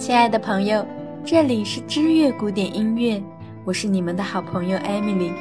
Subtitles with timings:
[0.00, 0.82] 亲爱的朋友，
[1.26, 3.22] 这里是知乐古典音乐，
[3.66, 5.28] 我是你们的好朋友艾米丽。《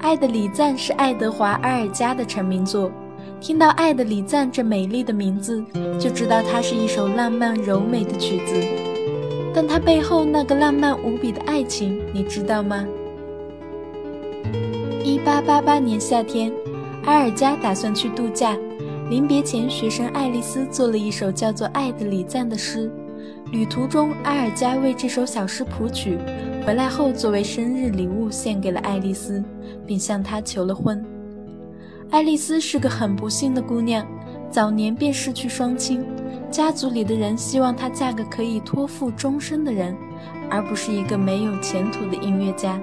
[0.00, 2.92] 爱的礼赞》是爱德华·阿尔加的成名作。
[3.40, 5.64] 听到《爱的礼赞》这美丽的名字，
[5.98, 8.54] 就知道它是一首浪漫柔美的曲子。
[9.54, 12.84] 但它背后那个浪漫无比的爱情，你知道吗？
[15.02, 16.52] 一八八八年夏天，
[17.06, 18.54] 阿尔加打算去度假。
[19.14, 22.90] 临别前，学生爱丽丝做了一首叫做《爱的礼赞》的诗。
[23.52, 26.18] 旅途中，阿尔加为这首小诗谱曲，
[26.66, 29.40] 回来后作为生日礼物献给了爱丽丝，
[29.86, 31.00] 并向她求了婚。
[32.10, 34.04] 爱丽丝是个很不幸的姑娘，
[34.50, 36.04] 早年便失去双亲，
[36.50, 39.96] 家族里的人希望她嫁个可以托付终身的人，
[40.50, 42.80] 而不是一个没有前途的音乐家。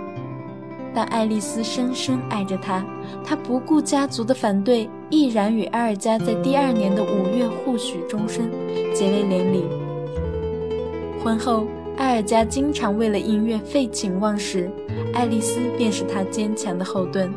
[0.93, 2.85] 但爱丽丝深深爱着他，
[3.21, 8.49] 她不顾家族的反对，毅然与阿尔加在第二年的五月互许终身，
[8.93, 9.65] 结为连理。
[11.21, 14.71] 婚后，阿尔加经常为了音乐废寝忘食，
[15.13, 17.29] 爱丽丝便是他坚强的后盾。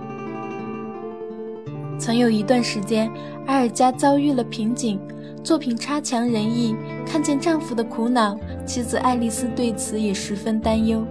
[1.98, 3.11] 曾有一段时间，
[3.47, 5.00] 阿尔加遭遇了瓶颈，
[5.42, 11.05] 作品差强人意，看见丈夫的苦恼，妻子爱丽丝对此也十分担忧。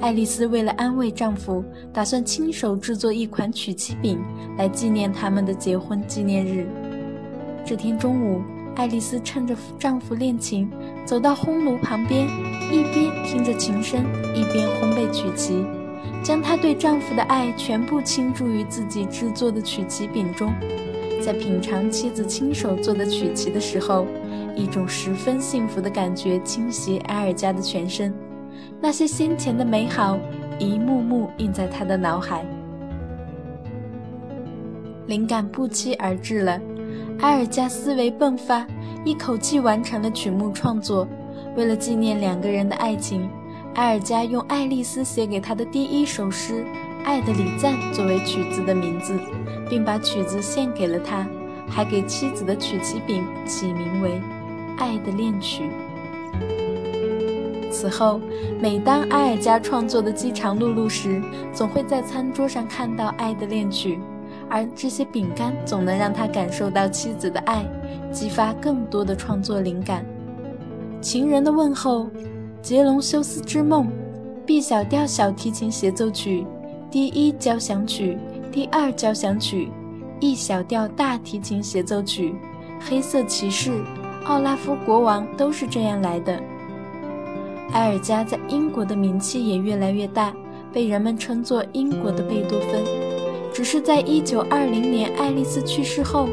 [0.00, 4.20] 爱丽丝为了安慰丈夫，打算亲手制作一款曲奇饼
[4.56, 6.66] 来纪念他们的结婚纪念日。
[7.64, 8.40] 这天中午，
[8.76, 10.70] 爱丽丝趁着丈夫练琴，
[11.04, 12.28] 走到烘炉旁边，
[12.70, 14.04] 一边听着琴声，
[14.36, 15.64] 一边烘焙曲奇，
[16.22, 20.52] 将她对丈夫的爱全部倾注于自己制作的曲奇饼中。
[21.20, 24.06] 在品尝妻子亲手做的曲奇的时候，
[24.54, 28.14] 一种十分幸福的感觉侵袭埃尔加的全身。
[28.80, 30.18] 那些先前的美好，
[30.58, 32.44] 一幕幕印在他的脑海。
[35.06, 36.60] 灵感不期而至了，
[37.20, 38.66] 埃尔加思维迸发，
[39.04, 41.08] 一口气完成了曲目创作。
[41.56, 43.28] 为了纪念两个人的爱情，
[43.74, 46.62] 埃尔加用爱丽丝写给他的第一首诗
[47.04, 49.18] 《爱的礼赞》作为曲子的名字，
[49.68, 51.26] 并把曲子献给了他，
[51.68, 54.10] 还给妻子的曲奇饼起名为
[54.78, 55.64] 《爱的恋曲》。
[57.80, 58.20] 此后，
[58.60, 61.22] 每当阿尔加创作的饥肠辘辘时，
[61.52, 63.94] 总会在餐桌上看到《爱的恋曲》，
[64.50, 67.64] 而这些饼干总能让他感受到妻子的爱，
[68.10, 70.04] 激发更多的创作灵感。
[71.00, 72.06] 情人的问候，
[72.60, 73.84] 《杰隆修斯之梦》
[74.44, 76.44] ，B 小调小提琴协奏曲，
[76.90, 78.18] 第一交响曲，
[78.50, 79.70] 第二交响曲
[80.18, 82.30] ，E 小调大提琴协奏曲，
[82.80, 83.70] 《黑色骑士》，
[84.24, 86.42] 奥拉夫国王都是这样来的。
[87.72, 90.34] 埃尔加在英国的名气也越来越大，
[90.72, 92.82] 被人们称作“英国的贝多芬”。
[93.52, 96.28] 只是在1920年爱丽丝去世后，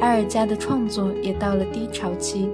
[0.00, 2.48] 埃尔加的创作也到了低潮期。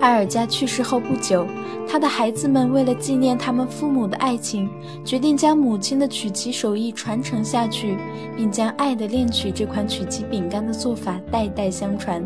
[0.00, 1.46] 埃尔加去世后不久，
[1.88, 4.68] 他的孩子们为了纪念他们父母的爱情，
[5.04, 7.96] 决定将母亲的曲奇手艺传承下去，
[8.36, 12.22] 并将《爱的恋曲》这款曲奇饼干的做法代代相传。《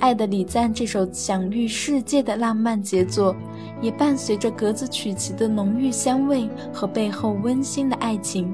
[0.00, 3.36] 爱的礼赞》这首享誉世界的浪漫杰作，
[3.82, 8.52] 也伴随着格子曲奇的浓郁香味和背后温馨的爱情，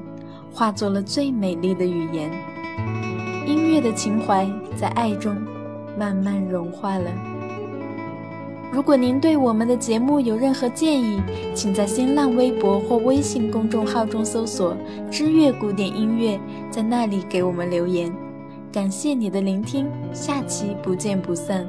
[0.51, 2.29] 化作了最美丽的语言。
[3.47, 5.35] 音乐的情怀在爱中
[5.97, 7.09] 慢慢融化了。
[8.69, 11.21] 如果您对我们的节目有任何建议，
[11.55, 14.75] 请在新浪微博或微信公众号中搜索
[15.09, 16.37] “知乐古典音乐”，
[16.69, 18.11] 在那里给我们留言。
[18.77, 21.67] 感谢你的聆听，下期不见不散。